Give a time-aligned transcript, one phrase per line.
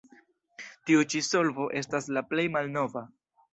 [0.91, 3.07] Tiu ĉi solvo estas la plej malnova.